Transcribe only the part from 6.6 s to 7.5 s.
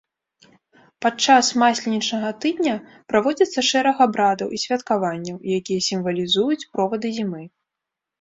провады зімы.